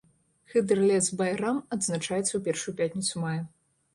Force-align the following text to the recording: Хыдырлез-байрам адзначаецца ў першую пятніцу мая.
Хыдырлез-байрам 0.53 1.59
адзначаецца 1.77 2.23
ў 2.35 2.41
першую 2.47 2.73
пятніцу 2.79 3.13
мая. 3.27 3.39